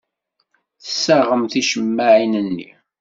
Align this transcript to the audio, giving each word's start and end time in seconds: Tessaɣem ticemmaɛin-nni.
Tessaɣem 0.83 1.43
ticemmaɛin-nni. 1.51 2.69